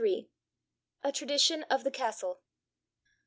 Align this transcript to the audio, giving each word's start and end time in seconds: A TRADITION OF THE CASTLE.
A 1.03 1.11
TRADITION 1.11 1.61
OF 1.69 1.83
THE 1.83 1.91
CASTLE. 1.91 2.41